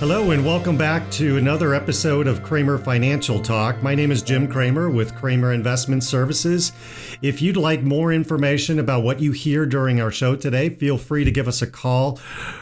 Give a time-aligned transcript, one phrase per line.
[0.00, 3.82] Hello, and welcome back to another episode of Kramer Financial Talk.
[3.82, 6.72] My name is Jim Kramer with Kramer Investment Services.
[7.20, 11.24] If you'd like more information about what you hear during our show today, feel free
[11.24, 12.16] to give us a call.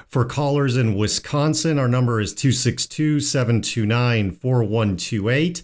[0.09, 5.63] For callers in Wisconsin, our number is 262 729 4128.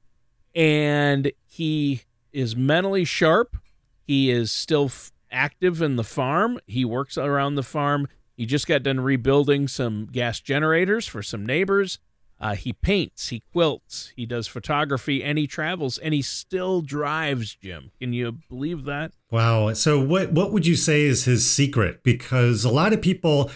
[0.53, 3.57] and he is mentally sharp.
[4.05, 6.59] He is still f- active in the farm.
[6.65, 8.07] He works around the farm.
[8.35, 11.99] He just got done rebuilding some gas generators for some neighbors.
[12.39, 17.55] Uh, he paints, he quilts, he does photography, and he travels, and he still drives.
[17.55, 19.13] Jim, can you believe that?
[19.31, 19.71] Wow.
[19.73, 22.03] So, what what would you say is his secret?
[22.03, 23.51] Because a lot of people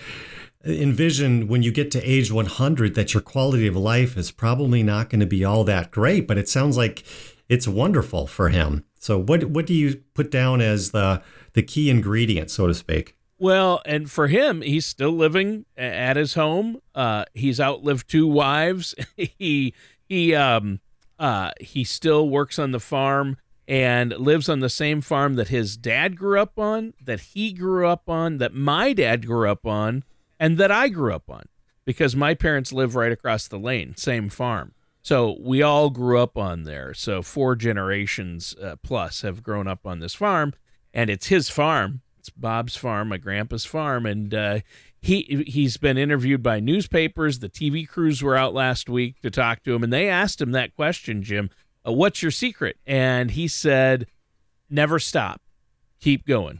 [0.65, 5.09] envision when you get to age 100 that your quality of life is probably not
[5.09, 7.03] going to be all that great, but it sounds like
[7.47, 8.85] it's wonderful for him.
[8.97, 11.21] So, what what do you put down as the
[11.53, 13.15] the key ingredient, so to speak.
[13.37, 16.81] Well, and for him, he's still living at his home.
[16.93, 18.93] Uh, he's outlived two wives.
[19.17, 19.73] he
[20.07, 20.81] he um
[21.17, 25.77] uh he still works on the farm and lives on the same farm that his
[25.77, 30.03] dad grew up on, that he grew up on, that my dad grew up on,
[30.39, 31.43] and that I grew up on
[31.85, 34.73] because my parents live right across the lane, same farm.
[35.01, 36.93] So we all grew up on there.
[36.93, 40.53] So four generations uh, plus have grown up on this farm
[40.93, 42.01] and it's his farm.
[42.19, 44.59] It's Bob's farm, my grandpa's farm, and uh,
[45.01, 47.39] he he's been interviewed by newspapers.
[47.39, 50.51] The TV crews were out last week to talk to him, and they asked him
[50.51, 51.49] that question, Jim.
[51.87, 52.77] Uh, what's your secret?
[52.85, 54.07] And he said,
[54.69, 55.41] "Never stop,
[56.01, 56.59] keep going."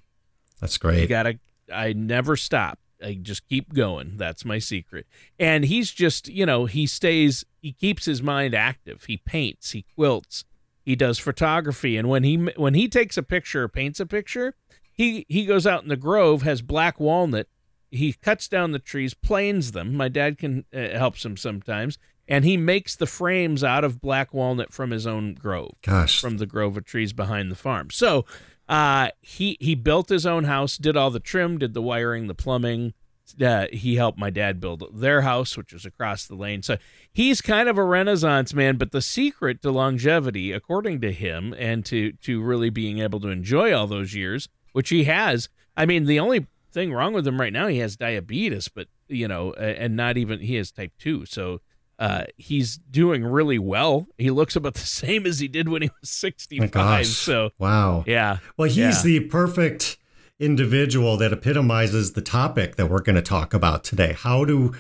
[0.62, 1.02] That's great.
[1.02, 1.40] You gotta.
[1.72, 2.80] I never stop.
[3.04, 4.18] I just keep going.
[4.18, 5.08] That's my secret.
[5.38, 7.46] And he's just, you know, he stays.
[7.62, 9.04] He keeps his mind active.
[9.06, 9.72] He paints.
[9.72, 10.46] He quilts
[10.86, 11.98] he does photography.
[11.98, 14.56] And when he when he takes a picture or paints a picture
[15.00, 17.48] he he goes out in the grove has black walnut.
[17.90, 19.96] He cuts down the trees planes them.
[19.96, 21.98] My dad can uh, helps him sometimes.
[22.28, 26.20] And he makes the frames out of black walnut from his own grove gosh.
[26.20, 27.92] from the grove of trees behind the farm.
[27.92, 28.26] So
[28.68, 32.36] uh, he he built his own house did all the trim did the wiring the
[32.36, 32.94] plumbing
[33.42, 36.62] uh, he helped my dad build their house, which was across the lane.
[36.64, 36.78] So
[37.12, 38.78] he's kind of a renaissance man.
[38.78, 43.30] But the secret to longevity, according to him, and to to really being able to
[43.30, 45.50] enjoy all those years, which he has.
[45.78, 49.28] I mean, the only thing wrong with him right now, he has diabetes, but you
[49.28, 51.26] know, and not even he has type two.
[51.26, 51.62] So
[51.98, 54.08] uh, he's doing really well.
[54.18, 56.72] He looks about the same as he did when he was 65.
[56.72, 57.08] gosh.
[57.08, 58.04] So, Wow.
[58.08, 58.38] yeah.
[58.56, 59.02] Well, he's Yeah.
[59.04, 59.98] the perfect
[60.40, 64.14] individual that epitomizes the topic that we're going to talk about today.
[64.18, 64.74] How do,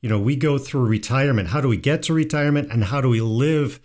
[0.00, 1.48] you know, we go through retirement?
[1.48, 2.70] How do we get to retirement?
[2.70, 3.80] And how do we live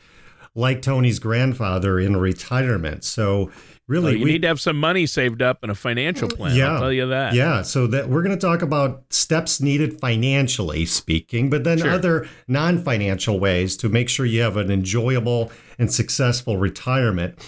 [0.54, 3.06] like Tony's grandfather in retirement?
[3.06, 3.50] So,
[3.88, 6.54] really, Well, you we need to have some money saved up and a financial plan.
[6.56, 6.74] Yeah.
[6.74, 7.34] I'll tell you that.
[7.34, 11.92] Yeah, so that we're going to talk about steps needed financially speaking, but then Sure.
[11.92, 15.50] other non-financial ways to make sure you have an enjoyable
[15.80, 17.40] and successful retirement.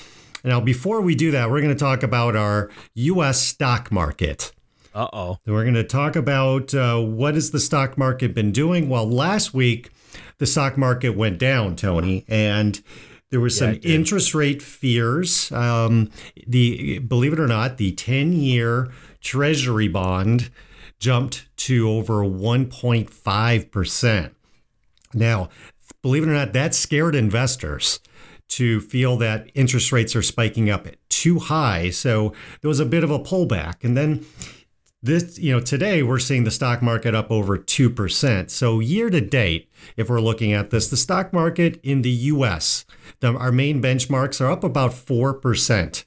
[0.43, 3.41] Now, before we do that, we're going to talk about our U.S.
[3.41, 4.51] stock market.
[4.93, 5.37] Uh oh.
[5.45, 8.89] We're going to talk about uh, what has the stock market been doing.
[8.89, 9.89] Well, last week
[10.37, 12.79] the stock market went down, Tony, and
[13.31, 15.51] there was Yeah, some interest rate fears.
[15.51, 16.11] Um,
[16.45, 18.91] the believe it or not, the ten-year
[19.21, 20.51] Treasury bond
[20.99, 24.35] jumped to over 1.5 percent.
[25.13, 25.49] Now,
[26.03, 27.99] believe it or not, that scared investors
[28.55, 31.89] to feel that interest rates are spiking up at too high.
[31.89, 33.83] So there was a bit of a pullback.
[33.83, 34.25] And then
[35.01, 38.49] this, you know, today we're seeing the stock market up over 2%.
[38.49, 42.85] So year to date, if we're looking at this, the stock market in the US,
[43.19, 46.03] the, our main benchmarks are up about 4%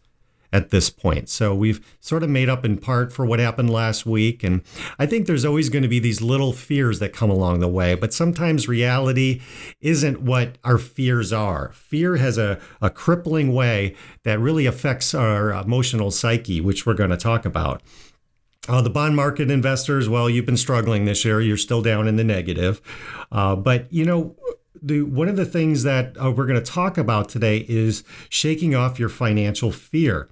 [0.53, 1.29] at this point.
[1.29, 4.43] So we've sort of made up in part for what happened last week.
[4.43, 4.63] And
[4.99, 7.95] I think there's always going to be these little fears that come along the way,
[7.95, 9.41] but sometimes reality
[9.81, 11.73] isn't what our fears are.
[11.73, 17.11] Fear has a, a crippling way that really affects our emotional psyche, which we're going
[17.11, 17.83] to talk about.
[18.69, 21.41] Uh, the bond market investors, well, you've been struggling this year.
[21.41, 22.81] You're still down in the negative.
[23.31, 24.35] Uh, but, you know,
[24.83, 28.75] the, one of the things that uh, we're going to talk about today is shaking
[28.75, 30.29] off your financial fear.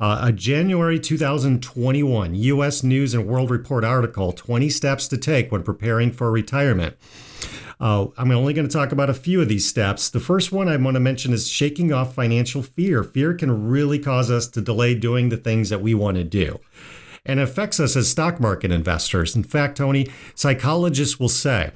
[0.00, 2.82] Uh, a January 2021 U.S.
[2.82, 6.96] News and World Report article 20 Steps to Take When Preparing for Retirement.
[7.80, 10.10] Uh, I'm only going to talk about a few of these steps.
[10.10, 13.04] The first one I want to mention is shaking off financial fear.
[13.04, 16.60] Fear can really cause us to delay doing the things that we want to do
[17.26, 19.34] and affects us as stock market investors.
[19.34, 21.72] In fact, Tony, psychologists will say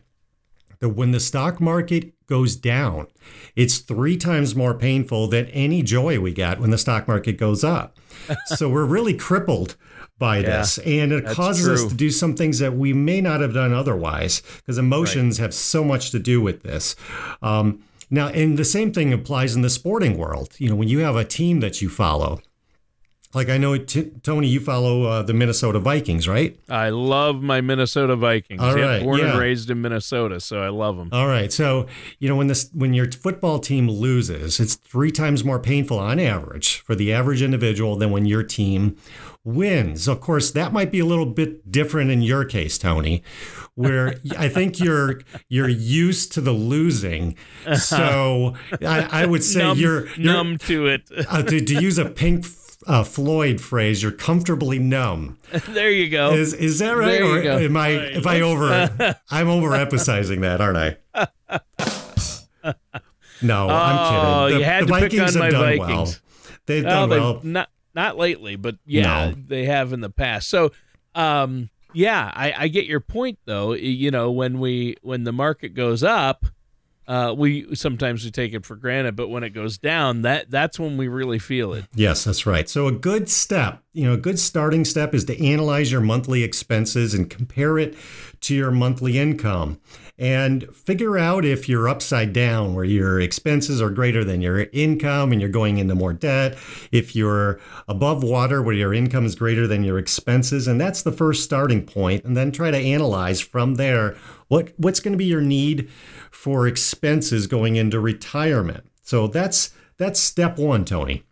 [0.80, 3.06] that when the stock market goes down,
[3.56, 7.64] it's three times more painful than any joy we get when the stock market goes
[7.64, 7.98] up.
[8.46, 9.76] so we're really crippled
[10.18, 13.54] by this, and it causes us to do some things that we may not have
[13.54, 16.96] done otherwise because emotions have so much to do with this.
[17.40, 20.54] Um, now, and the same thing applies in the sporting world.
[20.58, 22.40] You know, when you have a team that you follow,
[23.34, 26.58] like I know, T- Tony, you follow uh, the Minnesota Vikings, right?
[26.68, 28.60] I love my Minnesota Vikings.
[28.62, 31.10] All right, born and raised in Minnesota, so I love them.
[31.12, 31.52] All right.
[31.52, 31.86] So,
[32.18, 36.18] you know, when this when your football team loses, it's three times more painful on
[36.18, 38.96] average for the average individual than when your team
[39.44, 40.08] wins.
[40.08, 43.22] Of course, that might be a little bit different in your case, Tony,
[43.74, 45.20] where I think you're
[45.50, 47.36] you're used to the losing.
[47.76, 51.10] So, I, I would say numb, you're, you're numb to it.
[51.28, 52.46] uh, to, to use a Pink
[52.88, 55.38] uh, Floyd phrase, you're comfortably numb.
[55.68, 56.32] there you go.
[56.32, 57.06] Is is that right?
[57.20, 57.58] There you or go.
[57.58, 58.66] am I if I over
[59.30, 60.96] I'm overemphasizing that, aren't I?
[63.40, 64.58] No, I'm Oh, kidding.
[64.58, 65.88] you had to pick on my done Vikings.
[65.88, 66.14] well.
[66.66, 67.40] They've well, done they well.
[67.44, 69.34] not not lately, but yeah, No.
[69.46, 70.48] they have in the past.
[70.48, 70.72] So,
[71.14, 73.72] um, yeah, I, I get your point though.
[73.74, 76.46] You know, when we when the market goes up,
[77.08, 80.78] uh, we sometimes we take it for granted, but when it goes down, that that's
[80.78, 81.86] when we really feel it.
[81.94, 82.68] Yes, that's right.
[82.68, 86.42] So a good step, you know, a good starting step is to analyze your monthly
[86.42, 87.96] expenses and compare it
[88.42, 89.80] to your monthly income
[90.18, 95.32] and figure out if you're upside down where your expenses are greater than your income
[95.32, 96.58] and you're going into more debt,
[96.90, 101.12] if you're above water where your income is greater than your expenses and that's the
[101.12, 104.16] first starting point and then try to analyze from there
[104.48, 105.88] what what's going to be your need
[106.38, 108.88] for expenses going into retirement.
[109.02, 111.24] So that's that's step 1, Tony.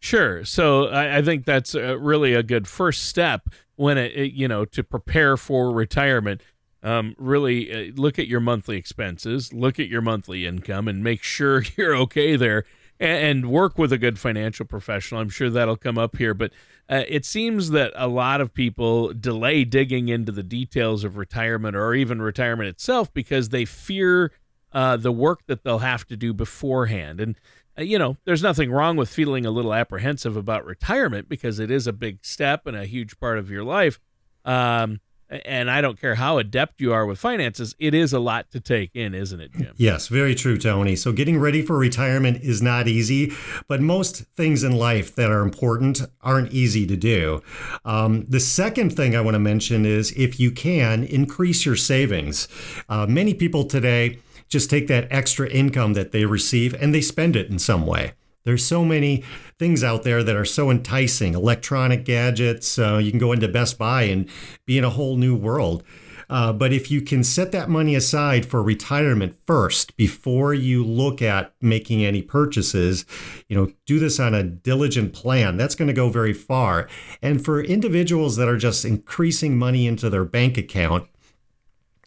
[0.00, 0.42] Sure.
[0.46, 3.42] So I, I think that's uh really a good first step
[3.76, 6.40] when it, it you know to prepare for retirement.
[6.82, 11.22] Um, really uh, look at your monthly expenses, look at your monthly income, and make
[11.22, 12.64] sure you're okay there.
[13.00, 15.20] And, and work with a good financial professional.
[15.20, 16.52] I'm sure that'll come up here, but
[16.88, 21.74] uh, it seems that a lot of people delay digging into the details of retirement
[21.76, 24.32] or even retirement itself because they fear
[24.72, 27.20] uh, the work that they'll have to do beforehand.
[27.20, 27.36] And
[27.78, 31.70] uh, you know, there's nothing wrong with feeling a little apprehensive about retirement because it
[31.70, 33.98] is a big step and a huge part of your life.
[34.44, 35.00] Um,
[35.30, 38.60] and I don't care how adept you are with finances, it is a lot to
[38.60, 39.74] take in, isn't it, Jim?
[39.76, 40.96] Yes, very true, Tony.
[40.96, 43.32] So getting ready for retirement is not easy,
[43.68, 47.42] but most things in life that are important aren't easy to do.
[47.84, 52.48] Um, the second thing I want to mention is if you can, increase your savings.
[52.88, 57.34] Uh, many people today just take that extra income that they receive and they spend
[57.34, 58.12] it in some way.
[58.44, 59.24] There's so many
[59.58, 62.78] things out there that are so enticing electronic gadgets.
[62.78, 64.28] Uh, you can go into Best Buy and
[64.66, 65.82] be in a whole new world.
[66.28, 71.20] Uh, but if you can set that money aside for retirement first before you look
[71.20, 73.04] at making any purchases,
[73.48, 75.56] you know, do this on a diligent plan.
[75.56, 76.88] That's going to go very far.
[77.20, 81.08] And for individuals that are just increasing money into their bank account,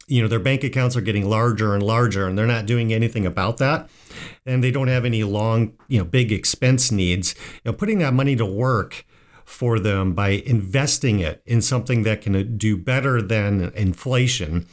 [0.07, 3.25] you know, their bank accounts are getting larger and larger and they're not doing anything
[3.25, 3.89] about that.
[4.45, 7.35] And they don't have any long, you know, big expense needs.
[7.63, 9.05] You know, putting that money to work
[9.47, 14.67] for them by investing it in something that can do better than inflation.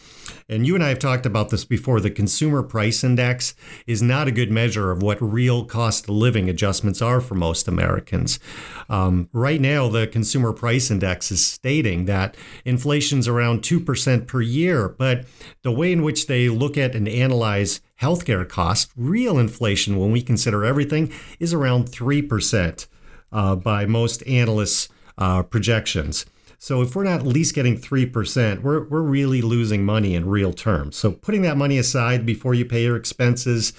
[0.49, 2.00] And you and I have talked about this before.
[2.00, 3.54] The consumer price index
[3.87, 7.69] is not a good measure of what real cost of living adjustments are for most
[7.69, 8.40] Americans.
[8.88, 14.88] Um, right now, the consumer price index is stating that inflation's around 2% per year,
[14.88, 15.25] but
[15.62, 20.21] the way in which they look at and analyze healthcare costs, real inflation, when we
[20.21, 22.88] consider everything, is around 3%
[23.35, 24.88] uh, by most analysts'
[25.19, 26.25] uh, projections.
[26.59, 30.55] So if we're not at least getting 3%, we're, we're really losing money in real
[30.55, 30.97] terms.
[30.97, 33.75] So putting that money aside before you pay your expenses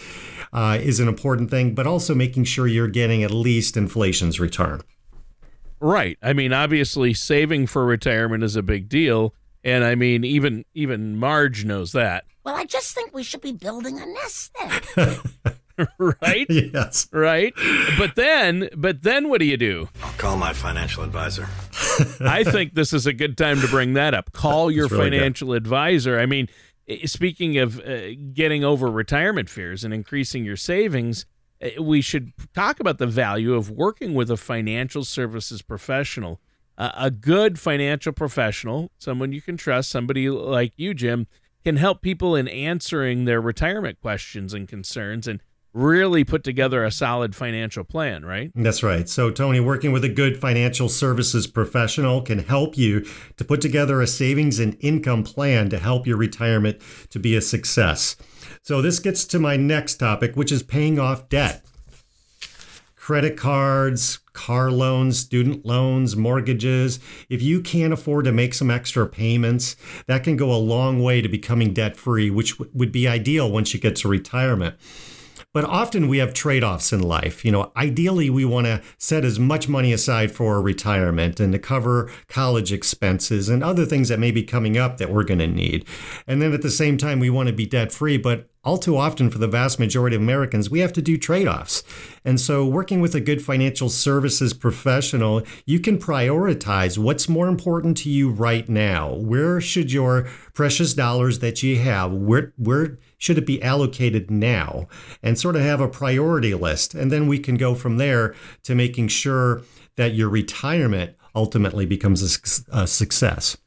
[0.53, 4.81] uh, is an important thing, but also making sure you're getting at least inflation's return.
[5.79, 6.19] Right.
[6.21, 9.33] I mean, obviously, saving for retirement is a big deal.
[9.63, 12.25] And I mean, even even Marge knows that.
[12.43, 14.55] Well, I just think we should be building a nest
[14.95, 15.17] there.
[15.97, 16.45] right?
[16.49, 17.07] Yes.
[17.11, 17.53] Right?
[17.97, 19.89] But then, but then what do you do?
[20.03, 21.47] I'll call my financial advisor.
[22.21, 24.31] I think this is a good time to bring that up.
[24.31, 25.13] Call your really good.
[25.17, 26.19] financial advisor.
[26.19, 26.47] I mean,
[26.87, 31.25] eh, speaking of uh, getting over retirement fears and increasing your savings,
[31.61, 36.39] eh, we should talk about the value of working with a financial services professional.
[36.77, 41.25] Uh, a good financial professional, someone you can trust, somebody like you, Jim,
[41.63, 45.41] can help people in answering their retirement questions and concerns and
[45.75, 48.49] really put together a solid financial plan, right?
[48.55, 49.09] That's right.
[49.09, 53.05] So, Tony, working with a good financial services professional can help you
[53.35, 56.79] to put together a savings and income plan to help your retirement
[57.09, 58.15] to be a success.
[58.63, 61.65] So, this gets to my next topic, which is paying off debt.
[62.95, 66.99] Credit cards, car loans, student loans, mortgages.
[67.29, 69.75] If you can't afford to make some extra payments,
[70.07, 73.73] that can go a long way to becoming debt free, which would be ideal once
[73.73, 74.75] you get to retirement.
[75.55, 77.45] But often we have trade offs in life.
[77.45, 81.59] You know, ideally, we want to set as much money aside for retirement and to
[81.59, 85.47] cover college expenses and other things that may be coming up that we're going to
[85.47, 85.85] need.
[86.27, 88.17] And then at the same time, we want to be debt free.
[88.17, 91.47] But all too often, for the vast majority of Americans, we have to do trade
[91.47, 91.83] offs.
[92.25, 97.95] And so, working with a good financial services professional, you can prioritize what's more important
[97.97, 99.13] to you right now.
[99.13, 104.87] Where should your precious dollars that you have, where, where should it be allocated now?
[105.23, 106.93] And sort of have a priority list.
[106.93, 109.61] And then we can go from there to making sure
[109.95, 112.21] that your retirement ultimately becomes
[112.71, 113.57] a, a success.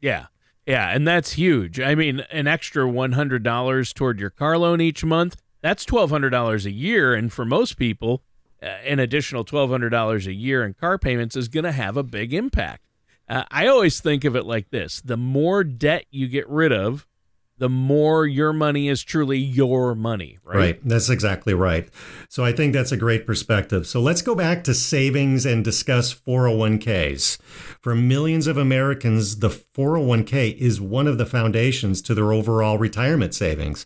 [0.00, 0.26] Yeah.
[0.66, 1.80] Yeah, and that's huge.
[1.80, 7.14] I mean, an extra $100 toward your car loan each month, that's $1,200 a year.
[7.14, 8.22] And for most people,
[8.62, 12.34] uh, an additional $1,200 a year in car payments is going to have a big
[12.34, 12.86] impact.
[13.28, 17.06] Uh, I always think of it like this the more debt you get rid of,
[17.60, 20.56] the more your money is truly your money, right?
[20.56, 20.80] Right.
[20.82, 21.86] That's exactly right.
[22.30, 23.86] So I think that's a great perspective.
[23.86, 27.38] So let's go back to savings and discuss 401ks.
[27.82, 33.34] For millions of Americans, the 401k is one of the foundations to their overall retirement
[33.34, 33.84] savings.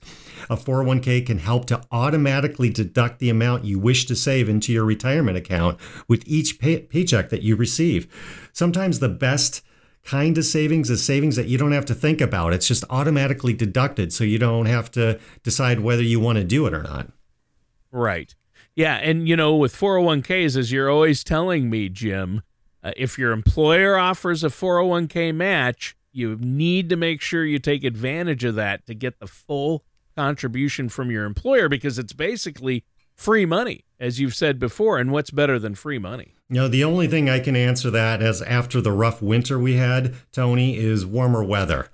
[0.48, 4.84] A 401k can help to automatically deduct the amount you wish to save into your
[4.84, 8.06] retirement account with each pay- paycheck that you receive.
[8.52, 9.62] Sometimes the best
[10.04, 12.52] kind of savings is savings that you don't have to think about.
[12.52, 16.66] It's just automatically deducted, so you don't have to decide whether you want to do
[16.66, 17.08] it or not.
[17.90, 18.34] Right.
[18.76, 18.96] Yeah.
[18.96, 22.42] And, you know, with 401ks, as you're always telling me, Jim,
[22.82, 27.84] uh, if your employer offers a 401k match, you need to make sure you take
[27.84, 29.84] advantage of that to get the full
[30.16, 32.84] contribution from your employer because it's basically
[33.16, 34.98] free money, as you've said before.
[34.98, 36.34] And what's better than free money?
[36.54, 39.74] You know, the only thing I can answer that as after the rough winter we
[39.74, 41.88] had, Tony, is warmer weather.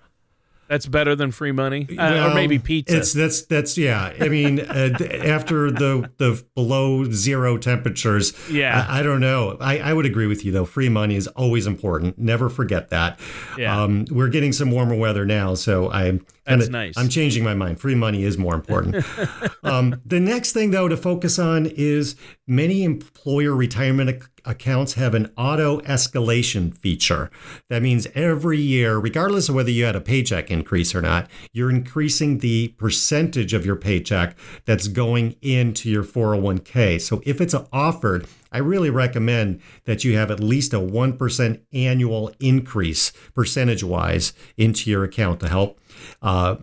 [0.68, 2.98] That's better than free money, uh, Well, or maybe pizza.
[2.98, 4.12] It's that's that's yeah.
[4.20, 4.90] I mean, uh,
[5.24, 8.86] after the the below zero temperatures, Yeah.
[8.88, 9.56] I, I don't know.
[9.60, 10.64] I, I would agree with you though.
[10.66, 12.18] Free money is always important.
[12.18, 13.18] Never forget that.
[13.58, 13.82] Yeah.
[13.82, 16.94] Um, we're getting some warmer weather now, so I'm That's kinda- nice.
[16.96, 17.80] I'm changing my mind.
[17.80, 19.04] Free money is more important.
[19.64, 22.14] um, the next thing though to focus on is
[22.46, 24.08] many employer retirement
[24.44, 27.30] accounts have an auto escalation feature.
[27.68, 31.70] That means every year, regardless of whether you had a paycheck increase or not, you're
[31.70, 37.00] increasing the percentage of your paycheck that's going into your 401k.
[37.00, 42.32] So if it's offered, I really recommend that you have at least a 1% annual
[42.40, 45.80] increase percentage wise into your account to help
[46.22, 46.56] uh,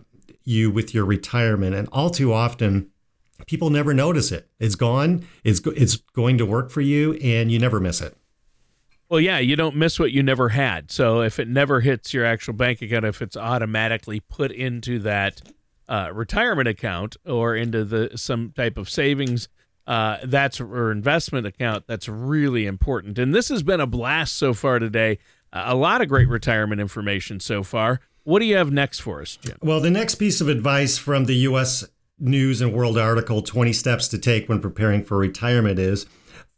[0.44, 1.74] you with your retirement.
[1.74, 2.90] And all too often,
[3.46, 4.48] people never notice it.
[4.58, 5.26] It's gone.
[5.44, 8.16] It's it's going to work for you, and you never miss it.
[9.08, 10.90] Well, yeah, you don't miss what you never had.
[10.90, 15.40] So if it never hits your actual bank account, if it's automatically put into that
[15.88, 19.48] uh, retirement account or into the some type of savings,
[19.86, 23.18] uh, that's or investment account, that's really important.
[23.18, 25.18] And this has been a blast so far today.
[25.50, 28.00] Uh, a lot of great retirement information so far.
[28.24, 29.56] What do you have next for us, Jim?
[29.62, 31.88] Well, the next piece of advice from the U.S.
[32.18, 36.06] News and World article, 20 Steps to Take When Preparing for Retirement, is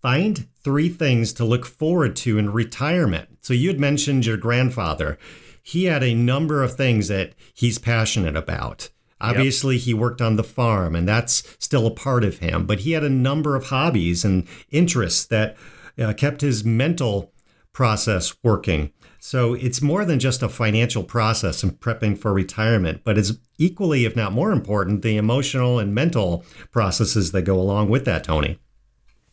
[0.01, 3.29] find three things to look forward to in retirement.
[3.43, 5.19] So you had mentioned your grandfather.
[5.63, 8.91] He had a number of things that he's passionate about.
[9.21, 12.93] Obviously, he worked on the farm, and that's still a part of him, but he
[12.93, 15.57] had a number of hobbies and interests that
[15.99, 17.33] uh, kept his mental
[17.75, 18.93] process working.
[19.23, 24.07] So it's more than just a financial process and prepping for retirement, but it's equally,
[24.07, 28.59] if not more important, the emotional and mental processes that go along with that, Tony.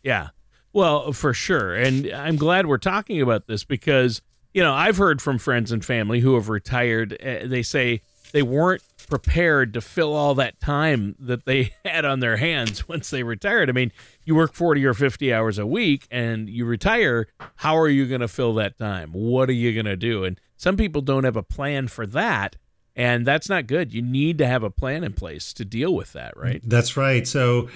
[0.03, 0.29] Yeah.
[0.73, 1.73] Well, for sure.
[1.73, 4.21] And I'm glad we're talking about this because,
[4.53, 7.17] you know, I've heard from friends and family who have retired.
[7.23, 12.19] Uh, they say they weren't prepared to fill all that time that they had on
[12.19, 13.69] their hands once they retired.
[13.69, 13.91] I mean,
[14.25, 17.27] you work 40 or 50 hours a week and you retire.
[17.57, 19.11] How are you going to fill that time?
[19.13, 20.23] What are you going to do?
[20.23, 22.55] And some people don't have a plan for that.
[22.95, 23.93] And that's not good.
[23.93, 26.61] You need to have a plan in place to deal with that, right?
[26.65, 27.27] That's right.
[27.27, 27.69] So,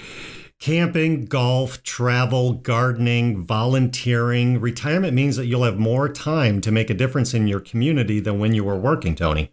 [0.58, 6.96] camping, golf, travel, gardening, volunteering, retirement means that you'll have more time to make a
[6.96, 9.52] difference in your community than when you were working, Tony.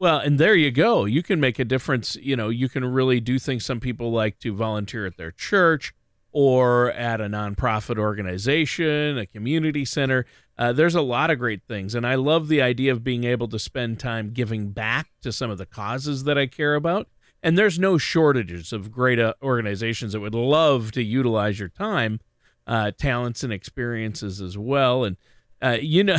[0.00, 1.04] Well, and there you go.
[1.04, 2.16] You can make a difference.
[2.16, 3.66] You know, you can really do things.
[3.66, 5.92] Some people like to volunteer at their church
[6.32, 10.24] or at a nonprofit organization, a community center.
[10.56, 11.94] Uh, there's a lot of great things.
[11.94, 15.50] And I love the idea of being able to spend time giving back to some
[15.50, 17.06] of the causes that I care about.
[17.42, 22.20] And there's no shortages of great uh, organizations that would love to utilize your time,
[22.66, 25.04] uh, talents, and experiences as well.
[25.04, 25.18] And,
[25.60, 26.16] uh, you know,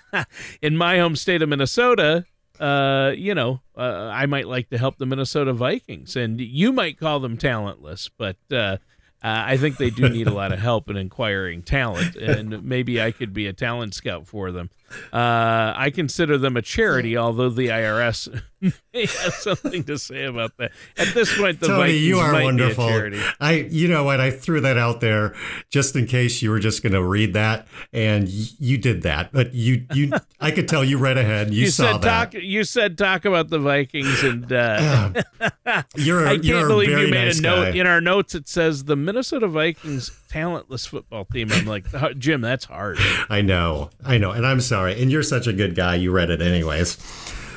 [0.62, 2.24] in my home state of Minnesota,
[2.60, 6.98] uh, you know, uh, I might like to help the Minnesota Vikings, and you might
[6.98, 8.76] call them talentless, but uh,
[9.22, 13.12] I think they do need a lot of help in acquiring talent, and maybe I
[13.12, 14.70] could be a talent scout for them.
[15.12, 18.28] Uh, I consider them a charity, although the IRS
[18.60, 18.72] may
[19.06, 20.72] have something to say about that.
[20.98, 22.86] At this point, the Tony, Vikings you are might wonderful.
[22.86, 23.20] be a charity.
[23.40, 24.20] I, you know what?
[24.20, 25.34] I threw that out there
[25.70, 29.32] just in case you were just going to read that, and y- you did that.
[29.32, 31.52] But you, you, I could tell you read ahead.
[31.54, 32.32] You, You saw said that.
[32.32, 32.34] talk.
[32.42, 35.12] You said talk about the Vikings, and uh,
[35.96, 37.78] You're, a, I you're can't a believe you made nice a note guy.
[37.80, 38.34] in our notes.
[38.34, 41.50] It says the Minnesota Vikings talentless football team.
[41.52, 42.98] I'm like, "Uh, Jim, that's hard.
[43.28, 45.00] I know, I know, and I'm sorry.
[45.00, 45.96] And you're such a good guy.
[45.96, 46.96] You read it anyways.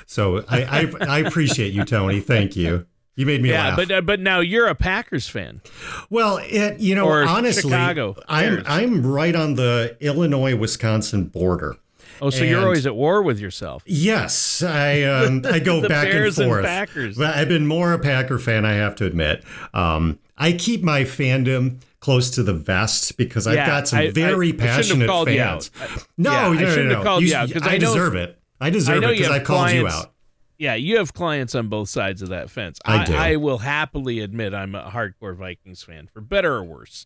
[0.05, 2.19] So I, I, I appreciate you, Tony.
[2.19, 2.85] Thank you.
[3.15, 3.57] You made me laugh.
[3.63, 3.75] Yeah, laugh.
[3.87, 5.61] but uh, but now you're a Packers fan.
[6.09, 8.65] Well, it, you know, Or honestly, Chicago I'm Bears.
[8.67, 11.77] I'm right on the Illinois Wisconsin border.
[12.21, 13.83] Oh, so you're always at war with yourself.
[13.85, 16.65] Yes, I um, I go back Bears and and forth.
[16.65, 17.19] Packers.
[17.19, 19.43] I've been more a Packer fan, I have to admit.
[19.73, 24.03] Um, I keep my fandom close to the vest because I've Yeah, got some I-
[24.03, 25.71] I- very I passionate you fans.
[25.81, 25.89] out.
[25.89, 27.93] Uh, no, Yeah, no, no, shouldn't no, have called you out, 'cause I, I know-
[27.93, 28.37] deserve it.
[28.59, 30.11] I I deserve it because I called you out.
[30.57, 32.77] Yeah, you have clients on both sides of that fence.
[32.85, 33.13] I do.
[33.13, 37.05] I will happily admit I'm a hardcore Vikings fan, for better or worse.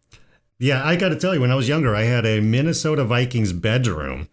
[0.60, 3.54] Yeah, I got to tell you, when I was younger, I had a Minnesota Vikings
[3.54, 4.28] bedroom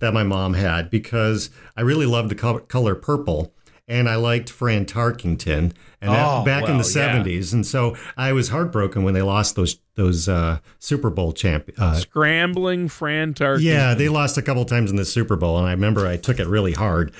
[0.00, 3.54] that my mom had because I really loved the color, color purple.
[3.90, 7.22] And I liked Fran Tarkenton, and that, Oh, back in the well, yeah.
[7.24, 11.68] '70s, and so I was heartbroken when they lost those those uh, Super Bowl champ.
[11.76, 13.62] Uh, Scrambling Fran Tarkin.
[13.62, 16.38] yeah, they lost a couple times in the Super Bowl, and I remember I took
[16.38, 17.12] it really hard.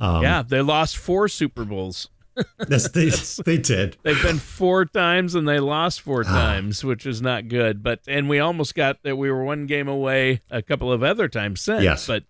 [0.00, 2.08] Um, yeah, they lost four Super Bowls.
[2.58, 3.10] That's, they,
[3.44, 3.98] they did.
[4.02, 6.30] They've been four times and they lost four Ah.
[6.30, 7.82] times, which is not good.
[7.82, 11.28] But and we almost got that we were one game away a couple of other
[11.28, 11.82] times since.
[11.82, 12.06] Yes.
[12.06, 12.24] But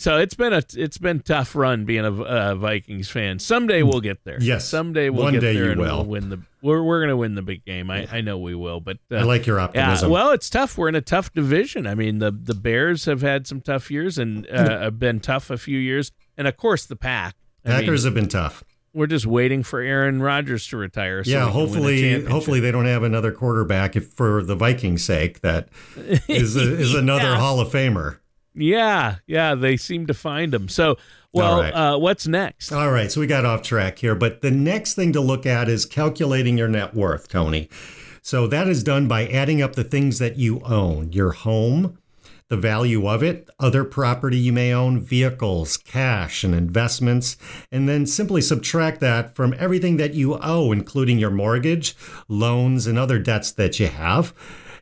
[0.00, 3.40] So it's been a it's been tough run being a uh, Vikings fan.
[3.40, 4.38] Someday we'll get there.
[4.40, 4.64] Yes.
[4.68, 5.96] someday we'll One get day there you and will.
[5.98, 6.40] we'll win the.
[6.62, 7.90] We're we're gonna win the big game.
[7.90, 8.78] I, I know we will.
[8.78, 10.10] But uh, I like your yeah, optimism.
[10.10, 10.78] well, it's tough.
[10.78, 11.84] We're in a tough division.
[11.86, 15.50] I mean, the the Bears have had some tough years and uh, have been tough
[15.50, 17.34] a few years, and of course the Pack.
[17.64, 18.62] I mean, Packers have been tough.
[18.94, 21.24] we're just waiting for Aaron Rodgers to retire.
[21.24, 24.54] So yeah, can win a hopefully, hopefully they don't have another quarterback if, for the
[24.54, 25.40] Vikings' sake.
[25.40, 25.68] That
[26.28, 27.38] is a, is another Yeah.
[27.38, 28.18] Hall of Famer.
[28.60, 30.68] Yeah, yeah, they seem to find them.
[30.68, 30.96] So,
[31.32, 31.72] well, right.
[31.72, 32.72] uh, what's next?
[32.72, 35.68] All right, so we got off track here, but the next thing to look at
[35.68, 37.68] is calculating your net worth, Tony.
[38.22, 41.98] So that is done by adding up the things that you own your home,
[42.48, 47.36] the value of it, other property you may own, vehicles, cash, and investments,
[47.70, 51.94] and then simply subtract that from everything that you owe, including your mortgage,
[52.26, 54.34] loans, and other debts that you have.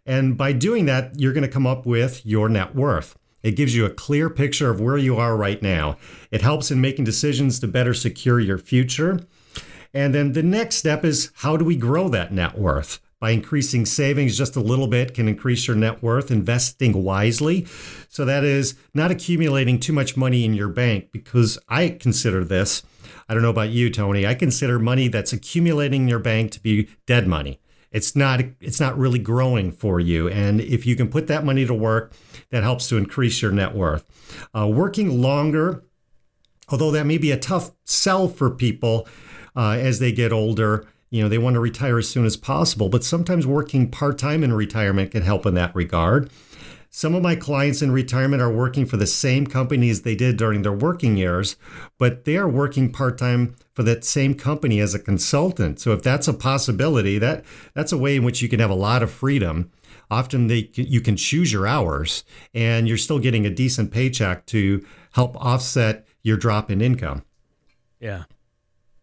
[0.06, 3.16] And by doing that, you're going to come up with your net worth.
[3.46, 5.98] It gives you a clear picture of where you are right now.
[6.32, 9.20] It helps in making decisions to better secure your future.
[9.94, 12.98] And then the next step is how do we grow that net worth?
[13.20, 17.68] By increasing savings just a little bit can increase your net worth, investing wisely.
[18.08, 22.82] So that is not accumulating too much money in your bank because I consider this,
[23.28, 26.60] I don't know about you, Tony, I consider money that's accumulating in your bank to
[26.60, 27.60] be dead money.
[27.92, 30.28] It's not it's not really growing for you.
[30.28, 32.12] And if you can put that money to work,
[32.50, 34.04] that helps to increase your net worth.
[34.54, 35.82] Uh, working longer
[36.68, 39.06] although that may be a tough sell for people
[39.54, 42.88] uh, as they get older you know they want to retire as soon as possible
[42.88, 46.30] but sometimes working part-time in retirement can help in that regard
[46.96, 50.62] some of my clients in retirement are working for the same companies they did during
[50.62, 51.56] their working years
[51.98, 56.28] but they are working part-time for that same company as a consultant so if that's
[56.28, 59.70] a possibility that that's a way in which you can have a lot of freedom
[60.10, 64.84] often they you can choose your hours and you're still getting a decent paycheck to
[65.12, 67.22] help offset your drop in income.
[68.00, 68.24] Yeah.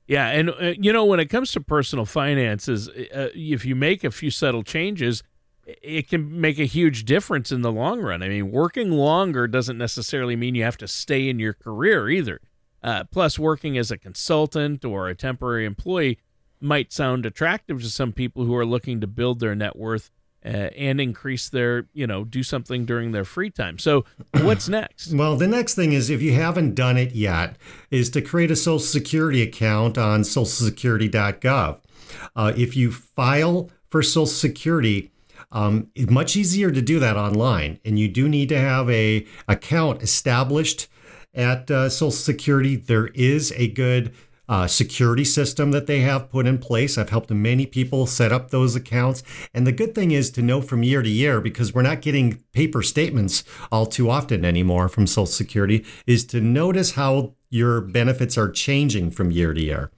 [0.05, 4.03] Yeah, and uh, you know when it comes to personal finances, uh, if you make
[4.03, 5.23] a few subtle changes,
[5.65, 8.21] it can make a huge difference in the long run.
[8.21, 12.41] I mean, working longer doesn't necessarily mean you have to stay in your career either.
[12.83, 16.19] Uh, plus, working as a consultant or a temporary employee
[16.59, 20.09] might sound attractive to some people who are looking to build their net worth
[20.45, 23.79] uh, and increase their, you know, do something during their free time.
[23.79, 24.03] So,
[24.41, 25.13] what's next?
[25.13, 27.55] Well, the next thing is if you haven't done it yet,
[27.89, 31.79] is to create a Social Security account on socialsecurity.gov.
[32.35, 35.12] Uh, if you file for Social Security,
[35.53, 39.25] um, it's much easier to do that online, and you do need to have a
[39.47, 40.87] account established
[41.33, 42.75] at uh, Social Security.
[42.75, 44.13] There is a good
[44.49, 46.97] uh, security system that they have put in place.
[46.97, 49.23] I've helped many people set up those accounts.
[49.53, 52.43] And the good thing is to know from year to year, because we're not getting
[52.51, 58.37] paper statements all too often anymore from Social Security, is to notice how your benefits
[58.37, 59.91] are changing from year to year.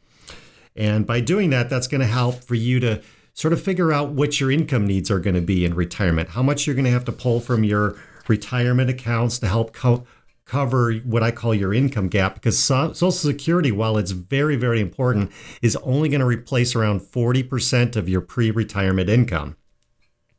[0.75, 3.01] And by doing that, that's going to help for you to
[3.35, 6.41] sort of figure out what your income needs are going to be in retirement, how
[6.41, 7.95] much you're going to have to pull from your
[8.27, 10.05] retirement accounts to help co-
[10.45, 14.79] cover what I call your income gap because so- Social Security, while it's very, very
[14.79, 19.57] important, is only going to replace around 40% of your pre retirement income.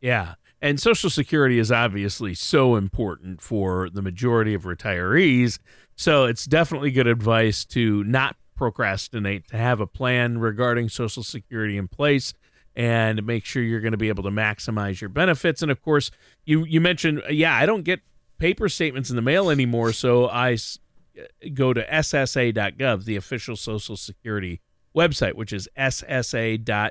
[0.01, 0.35] Yeah.
[0.63, 5.59] And Social Security is obviously so important for the majority of retirees.
[5.97, 11.77] So it's definitely good advice to not procrastinate, to have a plan regarding Social Security
[11.77, 12.33] in place
[12.77, 15.63] and make sure you're going to be able to maximize your benefits.
[15.63, 16.11] And of course,
[16.45, 18.01] you, you mentioned, yeah, I don't get
[18.39, 19.93] paper statements in the mail anymore.
[19.93, 20.79] So I s-
[21.55, 24.61] go to SSA.gov, the official Social Security
[24.95, 26.91] website, which is SSA.gov.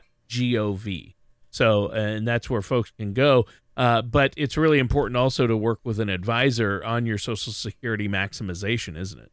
[1.51, 3.45] So, and that's where folks can go.
[3.77, 8.07] Uh, but it's really important also to work with an advisor on your Social Security
[8.07, 9.31] maximization, isn't it?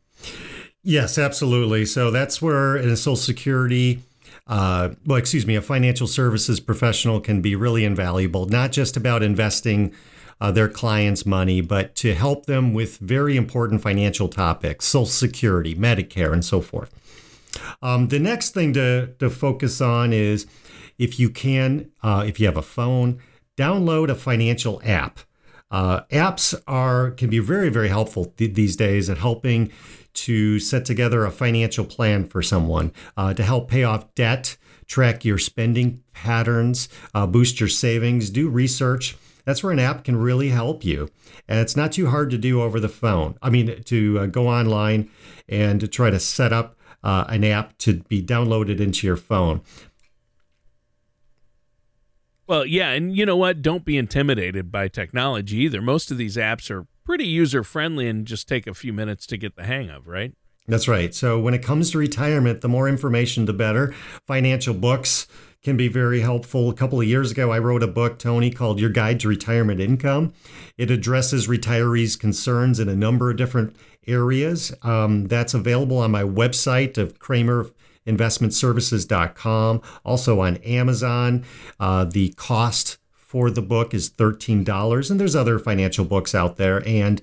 [0.82, 1.86] Yes, absolutely.
[1.86, 4.00] So that's where in Social Security,
[4.46, 9.22] uh, well, excuse me, a financial services professional can be really invaluable, not just about
[9.22, 9.94] investing
[10.40, 15.74] uh, their clients' money, but to help them with very important financial topics, Social Security,
[15.74, 16.90] Medicare, and so forth.
[17.80, 20.46] Um, the next thing to, to focus on is
[20.98, 23.20] if you can, uh, if you have a phone,
[23.56, 25.20] download a financial app.
[25.70, 29.72] Uh, apps are can be very very helpful th- these days at helping
[30.14, 35.24] to set together a financial plan for someone uh, to help pay off debt, track
[35.24, 39.16] your spending patterns, uh, boost your savings, do research.
[39.44, 41.08] That's where an app can really help you,
[41.48, 43.36] and it's not too hard to do over the phone.
[43.42, 45.10] I mean, to uh, go online
[45.48, 49.62] and to try to set up uh, an app to be downloaded into your phone.
[52.46, 53.62] Well, yeah, and you know what?
[53.62, 55.80] Don't be intimidated by technology either.
[55.80, 59.36] Most of these apps are pretty user friendly and just take a few minutes to
[59.36, 60.32] get the hang of, right?
[60.68, 61.14] That's right.
[61.14, 63.92] So when it comes to retirement, the more information, the better.
[64.26, 65.26] Financial books
[65.62, 66.70] can be very helpful.
[66.70, 69.80] A couple of years ago, I wrote a book, Tony, called Your Guide to Retirement
[69.80, 70.34] Income.
[70.76, 74.72] It addresses retirees' concerns in a number of different areas.
[74.82, 81.44] Um, that's available on my website of KramerInvestmentServices.com, also on Amazon.
[81.78, 82.98] Uh, the cost
[83.32, 86.86] for the book is $13, and there's other financial books out there.
[86.86, 87.22] And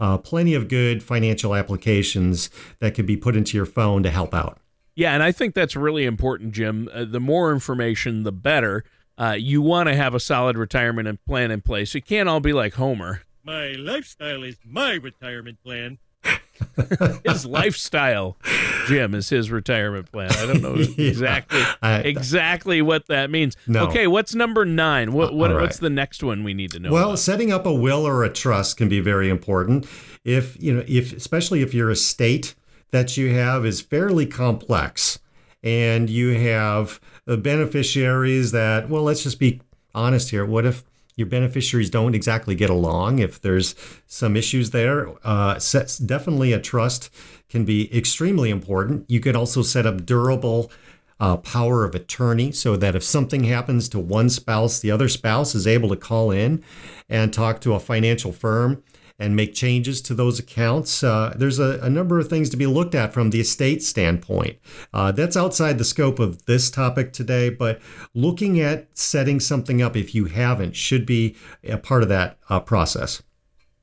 [0.00, 4.32] uh, plenty of good financial applications that can be put into your phone to help
[4.32, 4.56] out.
[4.94, 6.88] Yeah, and I think that's really important, Jim.
[6.90, 8.84] Uh, the more information, the better.
[9.18, 11.94] Uh, you want to have a solid retirement plan in place.
[11.94, 13.20] You can't all be like Homer.
[13.44, 15.98] My lifestyle is my retirement plan.
[17.24, 18.36] his lifestyle,
[18.86, 20.30] Jim, is his retirement plan.
[20.32, 23.56] I don't know exactly yeah, I, exactly what that means.
[23.66, 23.86] No.
[23.88, 25.12] Okay, what's number nine?
[25.12, 25.62] What, uh, what right.
[25.62, 26.92] what's the next one we need to know?
[26.92, 27.18] Well, about?
[27.18, 29.86] setting up a will or a trust can be very important.
[30.24, 32.54] If you know, if especially if your estate
[32.90, 35.20] that you have is fairly complex,
[35.62, 39.60] and you have uh, beneficiaries that, well, let's just be
[39.94, 40.44] honest here.
[40.44, 40.84] What if
[41.20, 45.60] your beneficiaries don't exactly get along, if there's some issues there, uh,
[46.04, 47.10] definitely a trust
[47.48, 49.04] can be extremely important.
[49.08, 50.72] You could also set up durable
[51.20, 55.54] uh, power of attorney so that if something happens to one spouse, the other spouse
[55.54, 56.64] is able to call in
[57.08, 58.82] and talk to a financial firm
[59.20, 61.04] and make changes to those accounts.
[61.04, 64.58] Uh, there's a, a, number of things to be looked at from the estate standpoint.
[64.94, 67.80] Uh, that's outside the scope of this topic today, but
[68.14, 72.58] looking at setting something up, if you haven't, should be a part of that uh,
[72.58, 73.22] process.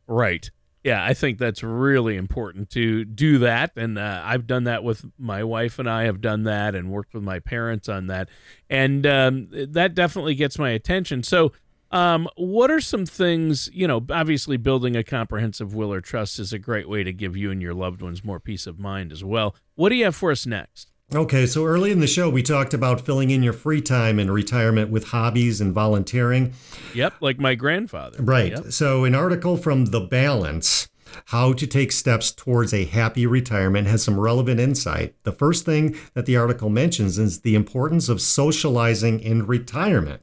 [0.07, 0.49] Right.
[0.83, 3.71] Yeah, I think that's really important to do that.
[3.75, 7.13] And uh, I've done that with my wife, and I have done that and worked
[7.13, 8.29] with my parents on that.
[8.69, 11.23] And um, that definitely gets my attention.
[11.23, 11.51] So,
[11.91, 16.53] um, what are some things, you know, obviously building a comprehensive will or trust is
[16.53, 19.23] a great way to give you and your loved ones more peace of mind as
[19.23, 19.55] well.
[19.75, 20.91] What do you have for us next?
[21.15, 24.29] Okay, so early in the show, we talked about filling in your free time in
[24.29, 26.53] retirement with hobbies and volunteering.
[26.93, 28.21] Yep, like my grandfather.
[28.21, 28.51] Right.
[28.51, 28.73] Yep.
[28.73, 30.89] So, an article from The Balance
[31.25, 35.15] how to take steps towards a happy retirement has some relevant insight.
[35.23, 40.21] The first thing that the article mentions is the importance of socializing in retirement.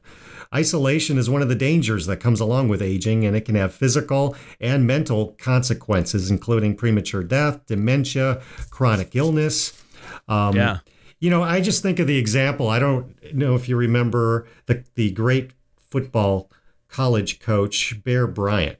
[0.53, 3.73] Isolation is one of the dangers that comes along with aging, and it can have
[3.73, 9.81] physical and mental consequences, including premature death, dementia, chronic illness.
[10.27, 10.79] Um, yeah.
[11.19, 12.69] You know, I just think of the example.
[12.69, 15.51] I don't know if you remember the, the great
[15.89, 16.51] football
[16.89, 18.77] college coach, Bear Bryant.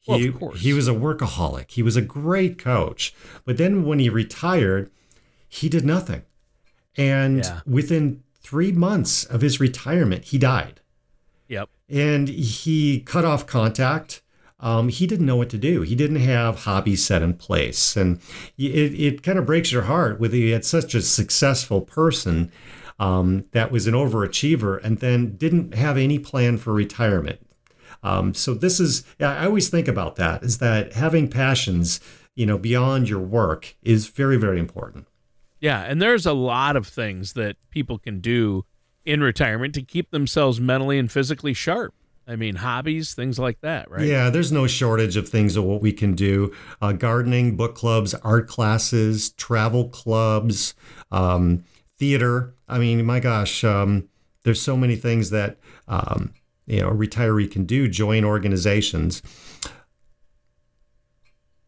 [0.00, 1.70] He, well, he was a workaholic.
[1.70, 3.14] He was a great coach.
[3.44, 4.90] But then when he retired,
[5.48, 6.22] he did nothing.
[6.96, 7.60] And yeah.
[7.66, 10.79] within three months of his retirement, he died.
[11.50, 11.68] Yep.
[11.88, 14.22] And he cut off contact.
[14.60, 15.82] Um, he didn't know what to do.
[15.82, 17.96] He didn't have hobbies set in place.
[17.96, 18.20] And
[18.56, 22.52] it, it kind of breaks your heart with he had such a successful person
[23.00, 27.40] um, that was an overachiever and then didn't have any plan for retirement.
[28.04, 31.98] Um, so this is, I always think about that is that having passions,
[32.36, 35.08] you know, beyond your work is very, very important.
[35.58, 35.80] Yeah.
[35.80, 38.64] And there's a lot of things that people can do
[39.04, 41.94] in retirement to keep themselves mentally and physically sharp.
[42.26, 44.06] I mean, hobbies, things like that, right?
[44.06, 48.14] Yeah, there's no shortage of things of what we can do uh, gardening, book clubs,
[48.14, 50.74] art classes, travel clubs,
[51.10, 51.64] um,
[51.98, 52.54] theater.
[52.68, 54.08] I mean, my gosh, um,
[54.44, 55.58] there's so many things that
[55.88, 56.32] um,
[56.66, 57.88] you know a retiree can do.
[57.88, 59.22] Join organizations.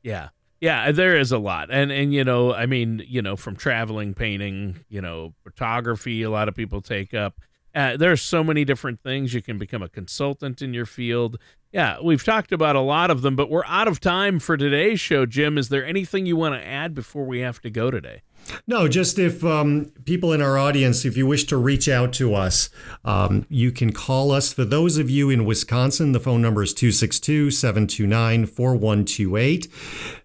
[0.02, 0.28] Yeah,
[0.62, 4.14] yeah, there is a lot, and and you know, I mean, you know, from traveling,
[4.14, 7.40] painting, you know, photography, a lot of people take up.
[7.74, 9.34] Uh, there's so many different things.
[9.34, 11.36] You can become a consultant in your field.
[11.72, 15.00] Yeah, we've talked about a lot of them, but we're out of time for today's
[15.00, 15.26] show.
[15.26, 18.22] Jim, is there anything you want to add before we have to go today?
[18.66, 22.34] No, just if um, people in our audience, if you wish to reach out to
[22.34, 22.68] us,
[23.04, 24.52] um, you can call us.
[24.52, 29.68] For those of you in Wisconsin, the phone number is 262 729 4128.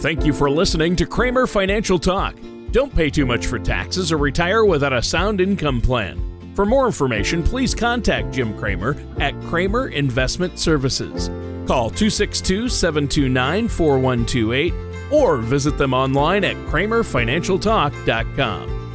[0.00, 2.36] Thank you for listening to Kramer Financial Talk.
[2.72, 6.20] Don't pay too much for taxes or retire without a sound income plan.
[6.54, 11.28] For more information, please contact Jim Kramer at Kramer Investment Services.
[11.66, 14.74] Call 262 729 4128
[15.10, 18.75] or visit them online at kramerfinancialtalk.com.